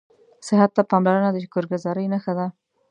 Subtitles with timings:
[0.47, 2.47] صحت ته پاملرنه د شکرګذارۍ نښه ده